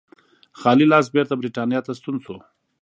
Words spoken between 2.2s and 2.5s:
شو.